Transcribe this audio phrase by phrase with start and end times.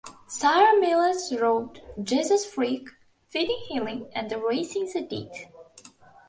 [0.25, 2.89] Sara Miles wrote "Jesus Freak:
[3.27, 5.51] Feeding Healing and Raising The Dead".